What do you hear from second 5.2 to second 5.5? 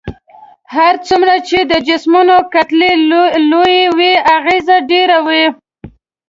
وي.